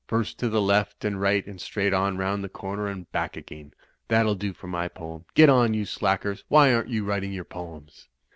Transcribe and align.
First 0.07 0.39
to 0.39 0.49
the 0.49 0.63
left 0.63 1.05
and 1.05 1.21
right 1.21 1.45
and 1.45 1.61
straight 1.61 1.93
on 1.93 2.17
rotmd 2.17 2.41
the 2.41 2.49
comer 2.49 2.87
and 2.87 3.11
back 3.11 3.37
again. 3.37 3.71
That'll 4.07 4.33
do 4.33 4.51
for 4.51 4.65
my 4.65 4.87
poem. 4.87 5.25
Get 5.35 5.47
on, 5.47 5.75
you 5.75 5.85
slackers; 5.85 6.43
why 6.47 6.73
aren't 6.73 6.89
you 6.89 7.05
writing 7.05 7.33
your 7.33 7.45
poems?" 7.45 8.07